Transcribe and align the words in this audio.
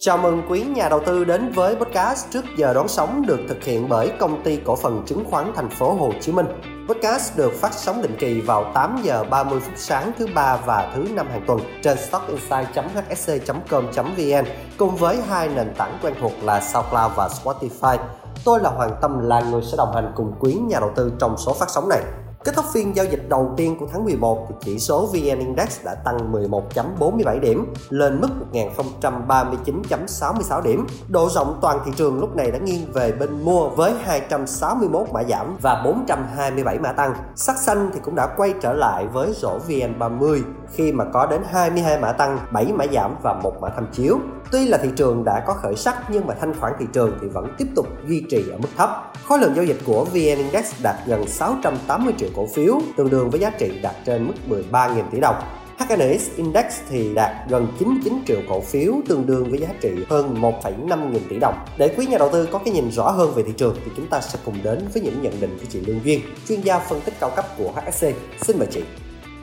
Chào 0.00 0.18
mừng 0.18 0.42
quý 0.48 0.62
nhà 0.62 0.88
đầu 0.88 1.00
tư 1.06 1.24
đến 1.24 1.52
với 1.52 1.76
podcast 1.76 2.30
trước 2.30 2.44
giờ 2.56 2.74
đón 2.74 2.88
sóng 2.88 3.26
được 3.26 3.40
thực 3.48 3.64
hiện 3.64 3.88
bởi 3.88 4.12
công 4.18 4.42
ty 4.42 4.60
cổ 4.64 4.76
phần 4.76 5.02
chứng 5.06 5.24
khoán 5.30 5.52
thành 5.56 5.70
phố 5.70 5.94
Hồ 5.94 6.12
Chí 6.20 6.32
Minh. 6.32 6.46
Podcast 6.88 7.36
được 7.36 7.52
phát 7.52 7.72
sóng 7.72 8.02
định 8.02 8.16
kỳ 8.18 8.40
vào 8.40 8.72
8 8.74 9.00
giờ 9.02 9.24
30 9.30 9.60
phút 9.60 9.74
sáng 9.76 10.12
thứ 10.18 10.26
ba 10.34 10.56
và 10.56 10.92
thứ 10.94 11.06
năm 11.10 11.26
hàng 11.30 11.44
tuần 11.46 11.60
trên 11.82 11.98
stockinside.hsc.com.vn 11.98 14.44
cùng 14.78 14.96
với 14.96 15.16
hai 15.28 15.48
nền 15.48 15.74
tảng 15.78 15.98
quen 16.02 16.14
thuộc 16.20 16.32
là 16.42 16.60
SoundCloud 16.60 17.12
và 17.16 17.28
Spotify. 17.28 17.98
Tôi 18.44 18.60
là 18.60 18.70
Hoàng 18.70 18.96
Tâm 19.02 19.28
là 19.28 19.40
người 19.40 19.62
sẽ 19.62 19.76
đồng 19.76 19.94
hành 19.94 20.12
cùng 20.16 20.32
quý 20.40 20.52
nhà 20.52 20.80
đầu 20.80 20.90
tư 20.96 21.12
trong 21.20 21.36
số 21.38 21.54
phát 21.54 21.70
sóng 21.70 21.88
này. 21.88 22.00
Kết 22.44 22.54
thúc 22.54 22.64
phiên 22.72 22.96
giao 22.96 23.06
dịch 23.06 23.28
đầu 23.28 23.54
tiên 23.56 23.76
của 23.80 23.86
tháng 23.92 24.04
11 24.04 24.46
thì 24.48 24.54
chỉ 24.60 24.78
số 24.78 25.06
VN 25.06 25.38
Index 25.38 25.84
đã 25.84 25.94
tăng 25.94 26.32
11.47 26.32 27.40
điểm, 27.40 27.74
lên 27.88 28.20
mức 28.20 28.28
1039.66 28.52 30.62
điểm. 30.62 30.86
Độ 31.08 31.28
rộng 31.28 31.58
toàn 31.62 31.78
thị 31.84 31.92
trường 31.96 32.20
lúc 32.20 32.36
này 32.36 32.50
đã 32.50 32.58
nghiêng 32.58 32.92
về 32.92 33.12
bên 33.12 33.44
mua 33.44 33.68
với 33.68 33.94
261 34.02 35.08
mã 35.12 35.24
giảm 35.24 35.56
và 35.62 35.82
427 35.84 36.78
mã 36.78 36.92
tăng. 36.92 37.14
Sắc 37.36 37.58
xanh 37.58 37.90
thì 37.94 38.00
cũng 38.04 38.14
đã 38.14 38.34
quay 38.36 38.54
trở 38.60 38.72
lại 38.72 39.06
với 39.06 39.32
rổ 39.32 39.58
VN30 39.68 40.42
khi 40.72 40.92
mà 40.92 41.04
có 41.04 41.26
đến 41.26 41.42
22 41.50 42.00
mã 42.00 42.12
tăng, 42.12 42.38
7 42.52 42.72
mã 42.72 42.84
giảm 42.92 43.14
và 43.22 43.34
một 43.34 43.60
mã 43.60 43.68
tham 43.68 43.86
chiếu. 43.92 44.18
Tuy 44.52 44.68
là 44.68 44.78
thị 44.78 44.88
trường 44.96 45.24
đã 45.24 45.44
có 45.46 45.54
khởi 45.54 45.76
sắc 45.76 45.96
nhưng 46.10 46.26
mà 46.26 46.34
thanh 46.40 46.54
khoản 46.60 46.72
thị 46.78 46.86
trường 46.92 47.18
thì 47.20 47.28
vẫn 47.28 47.54
tiếp 47.58 47.66
tục 47.76 47.86
duy 48.06 48.24
trì 48.30 48.50
ở 48.50 48.58
mức 48.58 48.68
thấp. 48.76 49.12
Khối 49.24 49.38
lượng 49.38 49.54
giao 49.54 49.64
dịch 49.64 49.78
của 49.86 50.04
VN 50.04 50.14
Index 50.14 50.82
đạt 50.82 50.96
gần 51.06 51.28
680 51.28 52.14
triệu 52.18 52.28
cổ 52.36 52.46
phiếu, 52.54 52.80
tương 52.96 53.10
đương 53.10 53.30
với 53.30 53.40
giá 53.40 53.50
trị 53.50 53.80
đạt 53.82 53.94
trên 54.04 54.26
mức 54.26 54.34
13.000 54.48 55.02
tỷ 55.10 55.20
đồng. 55.20 55.36
HNX 55.78 56.36
Index 56.36 56.64
thì 56.90 57.14
đạt 57.14 57.32
gần 57.48 57.66
99 57.78 58.22
triệu 58.26 58.40
cổ 58.48 58.60
phiếu 58.60 58.94
tương 59.08 59.26
đương 59.26 59.50
với 59.50 59.58
giá 59.58 59.68
trị 59.80 59.90
hơn 60.08 60.34
1,5 60.40 61.10
nghìn 61.10 61.22
tỷ 61.28 61.38
đồng. 61.38 61.54
Để 61.76 61.94
quý 61.96 62.06
nhà 62.06 62.18
đầu 62.18 62.30
tư 62.32 62.48
có 62.52 62.58
cái 62.58 62.74
nhìn 62.74 62.90
rõ 62.90 63.10
hơn 63.10 63.34
về 63.34 63.42
thị 63.42 63.52
trường 63.56 63.76
thì 63.84 63.90
chúng 63.96 64.06
ta 64.06 64.20
sẽ 64.20 64.38
cùng 64.44 64.54
đến 64.62 64.88
với 64.94 65.02
những 65.02 65.22
nhận 65.22 65.40
định 65.40 65.58
của 65.60 65.66
chị 65.68 65.80
Lương 65.80 66.04
Duyên, 66.04 66.20
chuyên 66.48 66.60
gia 66.60 66.78
phân 66.78 67.00
tích 67.00 67.14
cao 67.20 67.30
cấp 67.36 67.44
của 67.58 67.72
HSC. 67.72 68.06
Xin 68.40 68.58
mời 68.58 68.68
chị. 68.70 68.82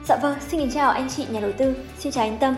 Dạ 0.07 0.15
vâng, 0.15 0.37
xin 0.39 0.59
kính 0.59 0.71
chào 0.71 0.91
anh 0.91 1.09
chị 1.09 1.25
nhà 1.29 1.39
đầu 1.39 1.51
tư, 1.57 1.75
xin 1.99 2.11
chào 2.11 2.23
anh 2.23 2.37
Tâm. 2.37 2.55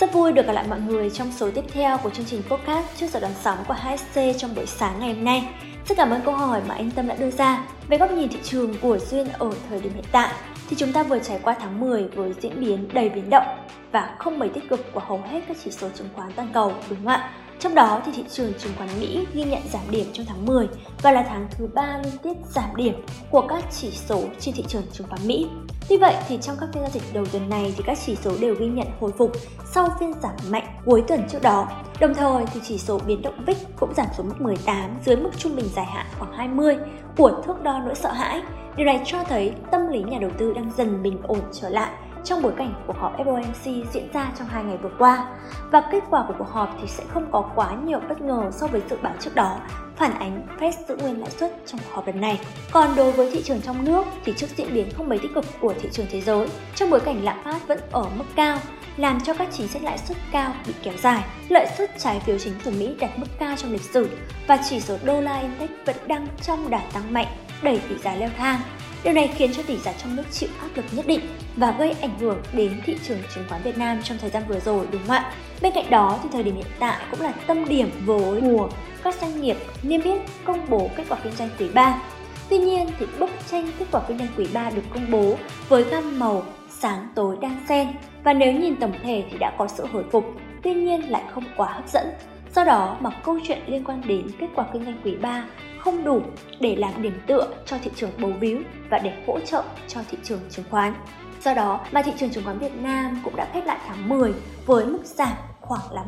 Rất 0.00 0.12
vui 0.12 0.32
được 0.32 0.46
gặp 0.46 0.52
lại 0.52 0.64
mọi 0.68 0.80
người 0.80 1.10
trong 1.10 1.32
số 1.32 1.50
tiếp 1.50 1.64
theo 1.72 1.98
của 1.98 2.10
chương 2.10 2.26
trình 2.26 2.42
podcast 2.48 2.86
trước 2.96 3.06
giờ 3.10 3.20
đón 3.20 3.30
sóng 3.42 3.58
của 3.68 3.74
HSC 3.74 4.20
trong 4.38 4.54
buổi 4.54 4.66
sáng 4.66 5.00
ngày 5.00 5.14
hôm 5.14 5.24
nay. 5.24 5.48
Rất 5.88 5.94
cảm 5.96 6.10
ơn 6.10 6.20
câu 6.24 6.34
hỏi 6.34 6.60
mà 6.68 6.74
anh 6.74 6.90
Tâm 6.90 7.08
đã 7.08 7.14
đưa 7.14 7.30
ra 7.30 7.64
về 7.88 7.98
góc 7.98 8.10
nhìn 8.10 8.28
thị 8.28 8.38
trường 8.42 8.74
của 8.80 8.98
Duyên 8.98 9.28
ở 9.28 9.50
thời 9.68 9.80
điểm 9.80 9.94
hiện 9.94 10.04
tại. 10.12 10.34
Thì 10.68 10.76
chúng 10.76 10.92
ta 10.92 11.02
vừa 11.02 11.18
trải 11.18 11.38
qua 11.42 11.56
tháng 11.60 11.80
10 11.80 12.08
với 12.08 12.32
diễn 12.40 12.60
biến 12.60 12.88
đầy 12.92 13.08
biến 13.08 13.30
động 13.30 13.46
và 13.92 14.14
không 14.18 14.38
mấy 14.38 14.48
tích 14.48 14.68
cực 14.68 14.92
của 14.92 15.00
hầu 15.00 15.22
hết 15.30 15.40
các 15.48 15.56
chỉ 15.64 15.70
số 15.70 15.88
chứng 15.94 16.08
khoán 16.16 16.32
toàn 16.32 16.48
cầu, 16.52 16.72
đúng 16.90 16.98
không 16.98 17.06
ạ? 17.06 17.30
Trong 17.60 17.74
đó 17.74 18.02
thì 18.04 18.12
thị 18.12 18.24
trường 18.30 18.52
chứng 18.58 18.72
khoán 18.78 18.88
Mỹ 19.00 19.26
ghi 19.34 19.44
nhận 19.44 19.62
giảm 19.72 19.82
điểm 19.90 20.06
trong 20.12 20.26
tháng 20.26 20.46
10 20.46 20.68
và 21.02 21.12
là 21.12 21.24
tháng 21.28 21.48
thứ 21.50 21.68
ba 21.74 22.00
liên 22.04 22.12
tiếp 22.22 22.32
giảm 22.50 22.76
điểm 22.76 22.94
của 23.30 23.46
các 23.48 23.64
chỉ 23.70 23.90
số 23.90 24.22
trên 24.40 24.54
thị 24.54 24.64
trường 24.68 24.82
chứng 24.92 25.06
khoán 25.06 25.26
Mỹ. 25.26 25.46
Tuy 25.88 25.96
vậy 25.96 26.14
thì 26.28 26.38
trong 26.42 26.56
các 26.60 26.68
phiên 26.72 26.82
giao 26.82 26.90
dịch 26.90 27.02
đầu 27.12 27.26
tuần 27.32 27.48
này 27.48 27.74
thì 27.76 27.84
các 27.86 27.98
chỉ 28.06 28.16
số 28.16 28.32
đều 28.40 28.54
ghi 28.54 28.66
nhận 28.66 28.86
hồi 29.00 29.12
phục 29.18 29.32
sau 29.74 29.88
phiên 30.00 30.12
giảm 30.22 30.32
mạnh 30.50 30.66
cuối 30.84 31.02
tuần 31.08 31.20
trước 31.28 31.42
đó. 31.42 31.68
Đồng 32.00 32.14
thời 32.14 32.44
thì 32.46 32.60
chỉ 32.64 32.78
số 32.78 32.98
biến 33.06 33.22
động 33.22 33.44
VIX 33.46 33.56
cũng 33.80 33.94
giảm 33.94 34.06
xuống 34.16 34.28
mức 34.28 34.40
18 34.40 34.90
dưới 35.04 35.16
mức 35.16 35.30
trung 35.36 35.56
bình 35.56 35.68
dài 35.76 35.86
hạn 35.86 36.06
khoảng 36.18 36.32
20 36.32 36.76
của 37.16 37.42
thước 37.46 37.62
đo 37.62 37.80
nỗi 37.84 37.94
sợ 37.94 38.12
hãi. 38.12 38.42
Điều 38.76 38.86
này 38.86 39.00
cho 39.04 39.24
thấy 39.24 39.52
tâm 39.70 39.88
lý 39.88 40.02
nhà 40.02 40.18
đầu 40.20 40.30
tư 40.38 40.52
đang 40.52 40.72
dần 40.76 41.02
bình 41.02 41.18
ổn 41.22 41.40
trở 41.52 41.68
lại 41.68 41.90
trong 42.28 42.42
bối 42.42 42.52
cảnh 42.56 42.74
cuộc 42.86 42.96
họp 42.96 43.18
FOMC 43.18 43.84
diễn 43.92 44.08
ra 44.12 44.32
trong 44.38 44.48
hai 44.48 44.64
ngày 44.64 44.76
vừa 44.76 44.90
qua. 44.98 45.26
Và 45.70 45.82
kết 45.92 46.04
quả 46.10 46.24
của 46.28 46.34
cuộc 46.38 46.48
họp 46.48 46.76
thì 46.80 46.88
sẽ 46.88 47.04
không 47.08 47.26
có 47.32 47.50
quá 47.54 47.76
nhiều 47.84 48.00
bất 48.08 48.20
ngờ 48.20 48.50
so 48.52 48.66
với 48.66 48.82
dự 48.90 48.96
báo 49.02 49.12
trước 49.20 49.34
đó, 49.34 49.56
phản 49.96 50.18
ánh 50.18 50.46
Fed 50.60 50.72
giữ 50.88 50.96
nguyên 50.96 51.20
lãi 51.20 51.30
suất 51.30 51.52
trong 51.66 51.80
cuộc 51.80 51.94
họp 51.94 52.06
lần 52.06 52.20
này. 52.20 52.40
Còn 52.70 52.96
đối 52.96 53.12
với 53.12 53.30
thị 53.30 53.42
trường 53.42 53.60
trong 53.60 53.84
nước 53.84 54.04
thì 54.24 54.32
trước 54.36 54.46
diễn 54.56 54.74
biến 54.74 54.88
không 54.96 55.08
mấy 55.08 55.18
tích 55.18 55.34
cực 55.34 55.44
của 55.60 55.74
thị 55.80 55.88
trường 55.92 56.06
thế 56.10 56.20
giới, 56.20 56.48
trong 56.74 56.90
bối 56.90 57.00
cảnh 57.00 57.24
lạm 57.24 57.36
phát 57.44 57.68
vẫn 57.68 57.78
ở 57.92 58.04
mức 58.16 58.24
cao, 58.36 58.58
làm 58.96 59.20
cho 59.20 59.34
các 59.34 59.48
chính 59.52 59.68
sách 59.68 59.82
lãi 59.82 59.98
suất 59.98 60.18
cao 60.32 60.52
bị 60.66 60.74
kéo 60.82 60.94
dài. 61.02 61.24
Lợi 61.48 61.66
suất 61.78 61.90
trái 61.98 62.20
phiếu 62.20 62.38
chính 62.38 62.54
phủ 62.58 62.70
Mỹ 62.70 62.94
đạt 63.00 63.18
mức 63.18 63.26
cao 63.38 63.54
trong 63.56 63.72
lịch 63.72 63.90
sử 63.92 64.08
và 64.46 64.58
chỉ 64.68 64.80
số 64.80 64.96
đô 65.04 65.20
la 65.20 65.38
index 65.38 65.70
vẫn 65.86 65.96
đang 66.06 66.26
trong 66.42 66.70
đà 66.70 66.80
tăng 66.92 67.12
mạnh, 67.12 67.26
đẩy 67.62 67.80
tỷ 67.88 67.98
giá 67.98 68.14
leo 68.14 68.30
thang. 68.36 68.60
Điều 69.04 69.12
này 69.12 69.30
khiến 69.34 69.52
cho 69.52 69.62
tỷ 69.62 69.76
giá 69.76 69.92
trong 69.92 70.16
nước 70.16 70.22
chịu 70.30 70.48
áp 70.60 70.68
lực 70.74 70.84
nhất 70.92 71.06
định 71.06 71.20
và 71.56 71.74
gây 71.78 71.94
ảnh 72.00 72.18
hưởng 72.18 72.42
đến 72.52 72.80
thị 72.86 72.96
trường 73.08 73.18
chứng 73.34 73.44
khoán 73.48 73.62
Việt 73.62 73.78
Nam 73.78 74.02
trong 74.02 74.18
thời 74.18 74.30
gian 74.30 74.42
vừa 74.48 74.60
rồi 74.60 74.86
đúng 74.92 75.02
không 75.06 75.16
ạ? 75.16 75.32
Bên 75.62 75.72
cạnh 75.74 75.90
đó 75.90 76.18
thì 76.22 76.28
thời 76.32 76.42
điểm 76.42 76.56
hiện 76.56 76.66
tại 76.78 76.96
cũng 77.10 77.20
là 77.20 77.32
tâm 77.46 77.68
điểm 77.68 77.90
với 78.04 78.40
mùa 78.40 78.68
các 79.04 79.14
doanh 79.20 79.40
nghiệp 79.40 79.56
niêm 79.82 80.02
yết 80.02 80.20
công 80.44 80.66
bố 80.68 80.90
kết 80.96 81.04
quả 81.08 81.18
kinh 81.24 81.32
doanh 81.32 81.48
quý 81.58 81.68
3. 81.74 82.02
Tuy 82.48 82.58
nhiên 82.58 82.88
thì 82.98 83.06
bức 83.18 83.30
tranh 83.50 83.70
kết 83.78 83.86
quả 83.92 84.00
kinh 84.08 84.18
doanh 84.18 84.28
quý 84.36 84.46
3 84.52 84.70
được 84.70 84.82
công 84.94 85.10
bố 85.10 85.36
với 85.68 85.84
gam 85.84 86.18
màu 86.18 86.42
sáng 86.70 87.08
tối 87.14 87.36
đan 87.40 87.56
xen 87.68 87.88
và 88.24 88.32
nếu 88.32 88.52
nhìn 88.52 88.76
tổng 88.76 88.92
thể 89.02 89.24
thì 89.30 89.38
đã 89.38 89.52
có 89.58 89.68
sự 89.68 89.86
hồi 89.92 90.04
phục, 90.12 90.24
tuy 90.62 90.74
nhiên 90.74 91.10
lại 91.10 91.22
không 91.34 91.44
quá 91.56 91.72
hấp 91.72 91.88
dẫn. 91.88 92.06
Do 92.54 92.64
đó 92.64 92.96
mà 93.00 93.10
câu 93.10 93.38
chuyện 93.46 93.58
liên 93.66 93.84
quan 93.84 94.02
đến 94.06 94.26
kết 94.40 94.46
quả 94.54 94.64
kinh 94.72 94.84
doanh 94.84 95.00
quý 95.04 95.16
3 95.16 95.44
không 95.80 96.04
đủ 96.04 96.22
để 96.60 96.76
làm 96.76 97.02
điểm 97.02 97.20
tựa 97.26 97.48
cho 97.66 97.76
thị 97.82 97.90
trường 97.96 98.10
bầu 98.18 98.32
víu 98.40 98.58
và 98.90 98.98
để 98.98 99.12
hỗ 99.26 99.40
trợ 99.40 99.62
cho 99.88 100.00
thị 100.10 100.18
trường 100.22 100.40
chứng 100.50 100.64
khoán. 100.70 100.94
Do 101.40 101.54
đó 101.54 101.80
mà 101.92 102.02
thị 102.02 102.12
trường 102.18 102.30
chứng 102.30 102.44
khoán 102.44 102.58
Việt 102.58 102.74
Nam 102.80 103.20
cũng 103.24 103.36
đã 103.36 103.48
khép 103.52 103.66
lại 103.66 103.78
tháng 103.86 104.08
10 104.08 104.34
với 104.66 104.86
mức 104.86 105.00
giảm 105.04 105.36
khoảng 105.68 105.92
là 105.92 106.04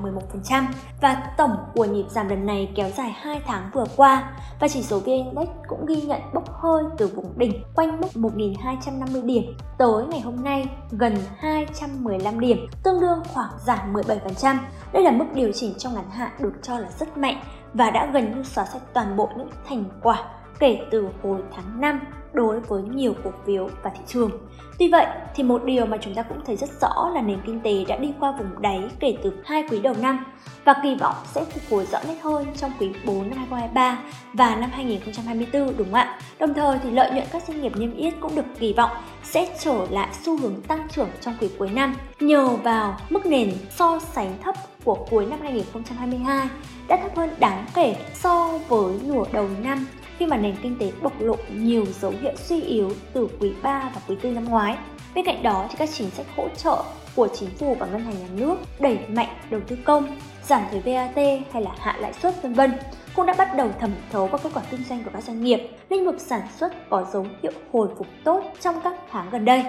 11% 0.49 0.65
và 1.01 1.33
tổng 1.37 1.57
của 1.75 1.85
nhịp 1.85 2.05
giảm 2.09 2.29
lần 2.29 2.47
này 2.47 2.73
kéo 2.75 2.91
dài 2.91 3.11
2 3.21 3.41
tháng 3.47 3.71
vừa 3.75 3.85
qua. 3.97 4.33
Và 4.61 4.69
chỉ 4.69 4.83
số 4.83 4.99
VN 4.99 5.07
Index 5.07 5.49
cũng 5.69 5.87
ghi 5.87 6.03
nhận 6.03 6.21
bốc 6.35 6.53
hơi 6.53 6.85
từ 6.99 7.07
vùng 7.07 7.39
đỉnh 7.39 7.63
quanh 7.75 8.01
mức 8.01 8.09
1.250 8.15 9.27
điểm. 9.27 9.43
Tới 9.79 10.07
ngày 10.11 10.21
hôm 10.21 10.45
nay 10.45 10.69
gần 10.91 11.17
215 11.39 12.41
điểm, 12.41 12.67
tương 12.85 13.01
đương 13.01 13.23
khoảng 13.35 13.53
giảm 13.67 13.93
17%. 13.93 14.57
Đây 14.93 15.03
là 15.03 15.11
mức 15.11 15.27
điều 15.35 15.53
chỉnh 15.53 15.75
trong 15.79 15.95
ngắn 15.95 16.11
hạn 16.11 16.31
được 16.39 16.53
cho 16.63 16.79
là 16.79 16.89
rất 16.99 17.19
mạnh 17.19 17.41
và 17.75 17.91
đã 17.91 18.11
gần 18.13 18.37
như 18.37 18.43
xóa 18.43 18.65
sạch 18.65 18.83
toàn 18.95 19.17
bộ 19.17 19.29
những 19.37 19.51
thành 19.69 19.85
quả 20.03 20.25
kể 20.61 20.81
từ 20.91 21.09
hồi 21.23 21.41
tháng 21.57 21.81
5 21.81 22.01
đối 22.33 22.61
với 22.61 22.83
nhiều 22.83 23.15
cổ 23.25 23.31
phiếu 23.47 23.69
và 23.83 23.91
thị 23.91 24.01
trường. 24.07 24.31
Tuy 24.79 24.89
vậy, 24.89 25.07
thì 25.35 25.43
một 25.43 25.65
điều 25.65 25.87
mà 25.87 25.97
chúng 26.01 26.15
ta 26.15 26.23
cũng 26.23 26.39
thấy 26.47 26.57
rất 26.57 26.71
rõ 26.81 27.11
là 27.15 27.23
nền 27.23 27.39
kinh 27.47 27.61
tế 27.61 27.85
đã 27.89 27.97
đi 27.97 28.13
qua 28.21 28.33
vùng 28.39 28.63
đáy 28.63 28.91
kể 29.01 29.17
từ 29.23 29.33
hai 29.45 29.65
quý 29.71 29.81
đầu 29.81 29.95
năm 30.01 30.25
và 30.65 30.75
kỳ 30.83 30.95
vọng 30.95 31.15
sẽ 31.33 31.45
phục 31.45 31.63
hồi 31.71 31.87
rõ 31.87 31.99
nét 32.09 32.17
hơn 32.23 32.47
trong 32.57 32.73
quý 32.79 32.91
4 33.05 33.31
năm 33.31 33.39
2023 33.39 33.99
và 34.33 34.57
năm 34.57 34.71
2024 34.73 35.77
đúng 35.77 35.87
không 35.87 35.95
ạ? 35.95 36.19
Đồng 36.39 36.55
thời 36.55 36.79
thì 36.83 36.91
lợi 36.91 37.11
nhuận 37.11 37.25
các 37.33 37.43
doanh 37.49 37.63
nghiệp 37.63 37.73
niêm 37.77 37.97
yết 37.97 38.15
cũng 38.21 38.35
được 38.35 38.45
kỳ 38.59 38.73
vọng 38.73 38.91
sẽ 39.23 39.57
trở 39.61 39.87
lại 39.91 40.09
xu 40.23 40.39
hướng 40.39 40.61
tăng 40.63 40.89
trưởng 40.89 41.09
trong 41.21 41.35
quý 41.41 41.49
cuối 41.59 41.71
năm 41.71 41.95
nhờ 42.21 42.49
vào 42.49 42.97
mức 43.11 43.27
nền 43.27 43.53
so 43.71 43.99
sánh 44.13 44.33
thấp 44.43 44.55
của 44.85 45.07
cuối 45.11 45.27
năm 45.27 45.39
2022 45.43 46.49
đã 46.89 46.97
thấp 46.97 47.17
hơn 47.17 47.31
đáng 47.39 47.67
kể 47.75 47.97
so 48.15 48.59
với 48.69 48.95
nửa 49.05 49.25
đầu 49.33 49.49
năm 49.63 49.87
khi 50.21 50.27
mà 50.27 50.37
nền 50.37 50.57
kinh 50.63 50.77
tế 50.79 50.93
bộc 51.03 51.21
lộ 51.21 51.37
nhiều 51.55 51.85
dấu 52.01 52.13
hiệu 52.23 52.33
suy 52.37 52.61
yếu 52.61 52.91
từ 53.13 53.29
quý 53.41 53.53
3 53.63 53.91
và 53.95 54.01
quý 54.09 54.17
4 54.23 54.35
năm 54.35 54.45
ngoái. 54.45 54.77
Bên 55.15 55.25
cạnh 55.25 55.43
đó 55.43 55.67
thì 55.71 55.77
các 55.79 55.89
chính 55.93 56.11
sách 56.11 56.27
hỗ 56.37 56.49
trợ 56.57 56.83
của 57.17 57.29
chính 57.35 57.51
phủ 57.51 57.77
và 57.81 57.87
ngân 57.87 58.01
hàng 58.01 58.15
nhà 58.21 58.29
nước 58.37 58.55
đẩy 58.81 58.99
mạnh 59.09 59.29
đầu 59.51 59.61
tư 59.67 59.77
công, 59.85 60.19
giảm 60.45 60.63
thuế 60.71 60.81
VAT 60.81 61.17
hay 61.53 61.63
là 61.63 61.71
hạ 61.79 61.97
lãi 62.01 62.13
suất 62.13 62.43
vân 62.43 62.55
vân 62.55 62.73
cũng 63.17 63.27
đã 63.27 63.35
bắt 63.39 63.57
đầu 63.57 63.71
thẩm 63.81 63.91
thấu 64.13 64.27
vào 64.27 64.41
kết 64.43 64.51
quả 64.55 64.63
kinh 64.71 64.85
doanh 64.89 65.05
của 65.05 65.11
các 65.13 65.25
doanh 65.25 65.45
nghiệp. 65.45 65.61
Lĩnh 65.91 66.07
vực 66.07 66.21
sản 66.21 66.43
xuất 66.57 66.91
có 66.91 67.07
dấu 67.13 67.27
hiệu 67.43 67.53
hồi 67.73 67.89
phục 67.99 68.07
tốt 68.25 68.45
trong 68.61 68.81
các 68.85 68.95
tháng 69.11 69.31
gần 69.31 69.45
đây 69.45 69.65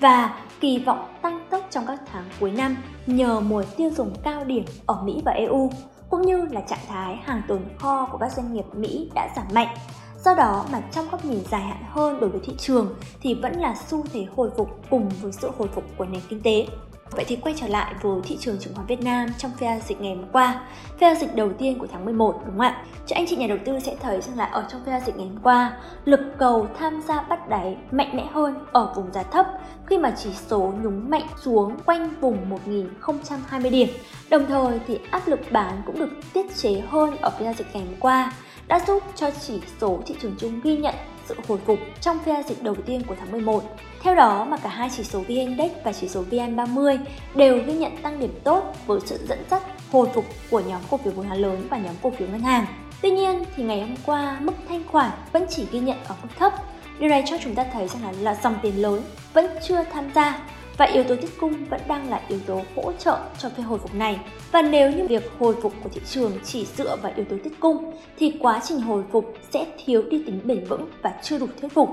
và 0.00 0.40
kỳ 0.60 0.78
vọng 0.78 1.06
tăng 1.22 1.40
tốc 1.50 1.66
trong 1.70 1.86
các 1.86 2.00
tháng 2.12 2.24
cuối 2.40 2.50
năm 2.50 2.76
nhờ 3.06 3.40
mùa 3.40 3.62
tiêu 3.76 3.90
dùng 3.96 4.14
cao 4.22 4.44
điểm 4.44 4.64
ở 4.86 5.02
Mỹ 5.04 5.22
và 5.24 5.32
EU 5.32 5.70
cũng 6.10 6.22
như 6.22 6.46
là 6.50 6.60
trạng 6.60 6.86
thái 6.88 7.16
hàng 7.16 7.42
tồn 7.48 7.60
kho 7.78 8.08
của 8.12 8.18
các 8.18 8.32
doanh 8.32 8.52
nghiệp 8.52 8.64
Mỹ 8.74 9.10
đã 9.14 9.28
giảm 9.36 9.46
mạnh. 9.52 9.76
Do 10.24 10.34
đó 10.34 10.64
mà 10.72 10.80
trong 10.92 11.08
góc 11.10 11.24
nhìn 11.24 11.40
dài 11.50 11.60
hạn 11.60 11.84
hơn 11.90 12.20
đối 12.20 12.30
với 12.30 12.40
thị 12.44 12.52
trường 12.58 12.94
thì 13.20 13.34
vẫn 13.34 13.52
là 13.52 13.74
xu 13.86 14.04
thế 14.12 14.26
hồi 14.36 14.50
phục 14.56 14.80
cùng 14.90 15.08
với 15.22 15.32
sự 15.32 15.50
hồi 15.58 15.68
phục 15.74 15.84
của 15.96 16.04
nền 16.04 16.20
kinh 16.28 16.42
tế. 16.42 16.66
Vậy 17.10 17.24
thì 17.28 17.36
quay 17.36 17.54
trở 17.58 17.66
lại 17.68 17.94
với 18.02 18.20
thị 18.24 18.36
trường 18.40 18.58
chứng 18.58 18.74
khoán 18.74 18.86
Việt 18.86 19.02
Nam 19.02 19.28
trong 19.38 19.50
phiên 19.58 19.68
giao 19.68 19.80
dịch 19.88 20.00
ngày 20.00 20.14
hôm 20.14 20.24
qua, 20.32 20.60
phiên 20.88 21.14
giao 21.14 21.14
dịch 21.14 21.34
đầu 21.34 21.52
tiên 21.58 21.78
của 21.78 21.86
tháng 21.92 22.04
11 22.04 22.32
đúng 22.46 22.58
không 22.58 22.60
ạ? 22.60 22.84
Cho 23.06 23.16
anh 23.16 23.26
chị 23.28 23.36
nhà 23.36 23.46
đầu 23.46 23.58
tư 23.64 23.80
sẽ 23.80 23.96
thấy 24.00 24.20
rằng 24.20 24.38
là 24.38 24.44
ở 24.44 24.64
trong 24.72 24.80
phiên 24.84 24.94
giao 24.94 25.00
dịch 25.06 25.16
ngày 25.16 25.26
hôm 25.26 25.38
qua, 25.42 25.76
lực 26.04 26.20
cầu 26.38 26.66
tham 26.78 27.02
gia 27.08 27.22
bắt 27.22 27.48
đáy 27.48 27.76
mạnh 27.90 28.16
mẽ 28.16 28.26
hơn 28.32 28.54
ở 28.72 28.92
vùng 28.96 29.12
giá 29.12 29.22
thấp 29.22 29.46
khi 29.86 29.98
mà 29.98 30.14
chỉ 30.16 30.30
số 30.46 30.72
nhúng 30.82 31.10
mạnh 31.10 31.26
xuống 31.42 31.76
quanh 31.86 32.10
vùng 32.20 32.50
1020 32.50 33.70
điểm. 33.70 33.88
Đồng 34.30 34.46
thời 34.46 34.80
thì 34.86 34.98
áp 35.10 35.28
lực 35.28 35.40
bán 35.50 35.82
cũng 35.86 35.98
được 35.98 36.10
tiết 36.32 36.56
chế 36.56 36.82
hơn 36.88 37.16
ở 37.16 37.30
phiên 37.30 37.44
giao 37.44 37.54
dịch 37.54 37.66
ngày 37.72 37.84
hôm 37.84 37.94
qua 38.00 38.32
đã 38.68 38.80
giúp 38.86 39.02
cho 39.14 39.30
chỉ 39.30 39.60
số 39.80 39.98
thị 40.06 40.14
trường 40.22 40.34
chung 40.38 40.60
ghi 40.64 40.76
nhận 40.76 40.94
sự 41.28 41.34
hồi 41.48 41.58
phục 41.66 41.78
trong 42.00 42.18
phiên 42.24 42.42
dịch 42.48 42.62
đầu 42.62 42.74
tiên 42.86 43.02
của 43.06 43.14
tháng 43.18 43.32
11. 43.32 43.62
Theo 44.02 44.14
đó 44.14 44.44
mà 44.44 44.56
cả 44.56 44.68
hai 44.68 44.90
chỉ 44.96 45.04
số 45.04 45.20
VN 45.20 45.28
Index 45.28 45.70
và 45.84 45.92
chỉ 45.92 46.08
số 46.08 46.24
VN30 46.30 46.98
đều 47.34 47.58
ghi 47.66 47.72
nhận 47.72 47.96
tăng 48.02 48.20
điểm 48.20 48.40
tốt 48.44 48.74
với 48.86 49.00
sự 49.06 49.26
dẫn 49.28 49.44
dắt 49.50 49.62
hồi 49.92 50.08
phục 50.14 50.24
của 50.50 50.60
nhóm 50.60 50.80
cổ 50.90 50.96
phiếu 50.96 51.12
vốn 51.12 51.26
hóa 51.26 51.36
lớn 51.36 51.66
và 51.70 51.78
nhóm 51.78 51.94
cổ 52.02 52.10
phiếu 52.10 52.28
ngân 52.28 52.40
hàng. 52.40 52.66
Tuy 53.02 53.10
nhiên 53.10 53.44
thì 53.56 53.62
ngày 53.62 53.80
hôm 53.80 53.94
qua 54.06 54.36
mức 54.40 54.52
thanh 54.68 54.82
khoản 54.86 55.10
vẫn 55.32 55.46
chỉ 55.48 55.66
ghi 55.72 55.80
nhận 55.80 55.98
ở 56.08 56.14
mức 56.22 56.28
thấp. 56.38 56.52
Điều 56.98 57.08
này 57.08 57.24
cho 57.26 57.36
chúng 57.44 57.54
ta 57.54 57.64
thấy 57.72 57.88
rằng 57.88 58.02
là, 58.02 58.12
là 58.20 58.38
dòng 58.42 58.54
tiền 58.62 58.82
lớn 58.82 59.02
vẫn 59.32 59.46
chưa 59.68 59.84
tham 59.92 60.10
gia 60.14 60.38
và 60.78 60.84
yếu 60.84 61.04
tố 61.04 61.16
tiết 61.16 61.40
cung 61.40 61.64
vẫn 61.64 61.80
đang 61.88 62.10
là 62.10 62.20
yếu 62.28 62.38
tố 62.46 62.62
hỗ 62.76 62.92
trợ 62.92 63.18
cho 63.38 63.48
phiên 63.48 63.66
hồi 63.66 63.78
phục 63.78 63.94
này. 63.94 64.20
Và 64.52 64.62
nếu 64.62 64.90
như 64.90 65.06
việc 65.06 65.30
hồi 65.38 65.54
phục 65.62 65.72
của 65.82 65.90
thị 65.92 66.00
trường 66.06 66.32
chỉ 66.44 66.66
dựa 66.76 66.96
vào 66.96 67.12
yếu 67.16 67.24
tố 67.30 67.36
tiết 67.44 67.60
cung 67.60 67.92
thì 68.18 68.38
quá 68.40 68.60
trình 68.64 68.80
hồi 68.80 69.04
phục 69.12 69.34
sẽ 69.50 69.66
thiếu 69.84 70.02
đi 70.10 70.22
tính 70.26 70.40
bền 70.44 70.64
vững 70.64 70.88
và 71.02 71.14
chưa 71.22 71.38
đủ 71.38 71.46
thuyết 71.60 71.72
phục. 71.72 71.88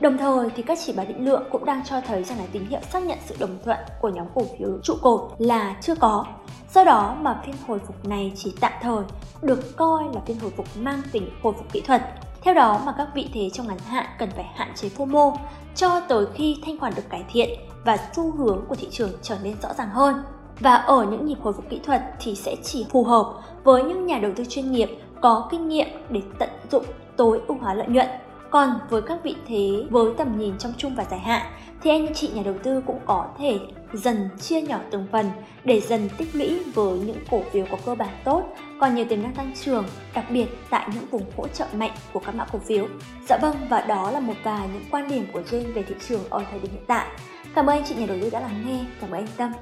Đồng 0.00 0.18
thời 0.18 0.50
thì 0.56 0.62
các 0.62 0.78
chỉ 0.86 0.92
báo 0.92 1.06
định 1.06 1.24
lượng 1.24 1.42
cũng 1.50 1.64
đang 1.64 1.82
cho 1.84 2.00
thấy 2.00 2.24
rằng 2.24 2.38
là 2.38 2.44
tín 2.52 2.66
hiệu 2.66 2.80
xác 2.92 3.02
nhận 3.02 3.18
sự 3.26 3.34
đồng 3.38 3.58
thuận 3.64 3.78
của 4.00 4.08
nhóm 4.08 4.26
cổ 4.34 4.42
phiếu 4.58 4.68
trụ 4.82 4.94
cột 5.02 5.20
là 5.38 5.76
chưa 5.80 5.94
có. 5.94 6.26
Do 6.74 6.84
đó 6.84 7.16
mà 7.20 7.42
phiên 7.46 7.54
hồi 7.66 7.78
phục 7.86 8.06
này 8.06 8.32
chỉ 8.36 8.54
tạm 8.60 8.72
thời, 8.82 9.04
được 9.42 9.76
coi 9.76 10.04
là 10.14 10.20
phiên 10.26 10.38
hồi 10.38 10.50
phục 10.56 10.66
mang 10.76 11.02
tính 11.12 11.30
hồi 11.42 11.52
phục 11.56 11.72
kỹ 11.72 11.80
thuật. 11.80 12.02
Theo 12.44 12.54
đó 12.54 12.80
mà 12.86 12.92
các 12.98 13.08
vị 13.14 13.28
thế 13.34 13.50
trong 13.50 13.68
ngắn 13.68 13.78
hạn 13.78 14.06
cần 14.18 14.30
phải 14.30 14.44
hạn 14.54 14.72
chế 14.74 14.88
FOMO 14.96 15.36
cho 15.74 16.00
tới 16.00 16.26
khi 16.34 16.56
thanh 16.66 16.78
khoản 16.78 16.92
được 16.96 17.02
cải 17.10 17.24
thiện 17.32 17.48
và 17.84 17.96
xu 18.16 18.32
hướng 18.32 18.64
của 18.68 18.74
thị 18.74 18.88
trường 18.90 19.10
trở 19.22 19.36
nên 19.42 19.54
rõ 19.62 19.68
ràng 19.78 19.90
hơn. 19.90 20.22
Và 20.60 20.74
ở 20.74 21.06
những 21.10 21.26
nhịp 21.26 21.38
hồi 21.42 21.52
phục 21.52 21.64
kỹ 21.70 21.80
thuật 21.84 22.02
thì 22.20 22.34
sẽ 22.34 22.56
chỉ 22.62 22.86
phù 22.90 23.04
hợp 23.04 23.34
với 23.64 23.82
những 23.82 24.06
nhà 24.06 24.18
đầu 24.18 24.32
tư 24.36 24.44
chuyên 24.48 24.72
nghiệp 24.72 24.88
có 25.20 25.48
kinh 25.50 25.68
nghiệm 25.68 25.88
để 26.10 26.20
tận 26.38 26.48
dụng 26.70 26.84
tối 27.16 27.40
ưu 27.46 27.58
hóa 27.60 27.74
lợi 27.74 27.88
nhuận 27.88 28.06
còn 28.54 28.78
với 28.90 29.02
các 29.02 29.18
vị 29.22 29.34
thế 29.48 29.84
với 29.90 30.12
tầm 30.18 30.38
nhìn 30.38 30.58
trong 30.58 30.72
chung 30.78 30.94
và 30.94 31.04
dài 31.10 31.20
hạn 31.20 31.52
thì 31.82 31.90
anh 31.90 32.14
chị 32.14 32.30
nhà 32.34 32.42
đầu 32.44 32.54
tư 32.62 32.82
cũng 32.86 32.98
có 33.06 33.26
thể 33.38 33.58
dần 33.92 34.28
chia 34.40 34.62
nhỏ 34.62 34.78
từng 34.90 35.06
phần 35.12 35.30
để 35.64 35.80
dần 35.80 36.08
tích 36.18 36.28
lũy 36.32 36.62
với 36.74 36.98
những 36.98 37.16
cổ 37.30 37.42
phiếu 37.52 37.66
có 37.70 37.76
cơ 37.86 37.94
bản 37.94 38.08
tốt, 38.24 38.42
còn 38.80 38.94
nhiều 38.94 39.04
tiềm 39.08 39.22
năng 39.22 39.34
tăng 39.34 39.52
trưởng, 39.64 39.84
đặc 40.14 40.24
biệt 40.30 40.46
tại 40.70 40.88
những 40.94 41.06
vùng 41.10 41.22
hỗ 41.36 41.48
trợ 41.48 41.66
mạnh 41.72 41.90
của 42.12 42.20
các 42.20 42.34
mã 42.34 42.44
cổ 42.52 42.58
phiếu. 42.58 42.86
Dạ 43.28 43.38
vâng, 43.42 43.56
và 43.68 43.80
đó 43.80 44.10
là 44.10 44.20
một 44.20 44.34
vài 44.42 44.68
những 44.72 44.84
quan 44.90 45.08
điểm 45.08 45.26
của 45.32 45.40
Jane 45.40 45.72
về 45.72 45.82
thị 45.82 45.94
trường 46.08 46.20
ở 46.30 46.42
thời 46.50 46.60
điểm 46.60 46.72
hiện 46.72 46.84
tại. 46.86 47.06
Cảm 47.54 47.66
ơn 47.66 47.76
anh 47.76 47.84
chị 47.88 47.94
nhà 47.94 48.06
đầu 48.06 48.16
tư 48.20 48.30
đã 48.30 48.40
lắng 48.40 48.64
nghe, 48.66 48.84
cảm 49.00 49.10
ơn 49.10 49.20
anh 49.20 49.28
Tâm. 49.36 49.52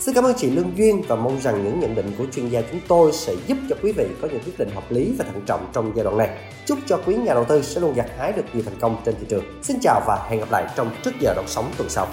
Xin 0.00 0.14
cảm 0.14 0.24
ơn 0.24 0.34
chị 0.36 0.50
Lương 0.50 0.72
Duyên 0.76 1.02
và 1.08 1.16
mong 1.16 1.40
rằng 1.40 1.64
những 1.64 1.80
nhận 1.80 1.94
định 1.94 2.12
của 2.18 2.24
chuyên 2.32 2.48
gia 2.48 2.62
chúng 2.70 2.80
tôi 2.88 3.12
sẽ 3.12 3.34
giúp 3.46 3.58
cho 3.68 3.76
quý 3.82 3.92
vị 3.92 4.06
có 4.22 4.28
những 4.28 4.40
quyết 4.44 4.58
định 4.58 4.70
hợp 4.74 4.92
lý 4.92 5.14
và 5.18 5.24
thận 5.24 5.42
trọng 5.46 5.70
trong 5.72 5.92
giai 5.96 6.04
đoạn 6.04 6.16
này. 6.16 6.28
Chúc 6.66 6.78
cho 6.86 6.98
quý 7.06 7.14
nhà 7.14 7.34
đầu 7.34 7.44
tư 7.44 7.62
sẽ 7.62 7.80
luôn 7.80 7.94
gặt 7.94 8.06
hái 8.18 8.32
được 8.32 8.42
nhiều 8.52 8.62
thành 8.62 8.78
công 8.80 8.96
trên 9.04 9.14
thị 9.20 9.26
trường. 9.28 9.44
Xin 9.62 9.76
chào 9.82 10.02
và 10.06 10.26
hẹn 10.30 10.40
gặp 10.40 10.50
lại 10.50 10.66
trong 10.76 10.90
trước 11.02 11.10
giờ 11.20 11.34
đón 11.36 11.44
sóng 11.48 11.70
tuần 11.76 11.88
sau. 11.88 12.06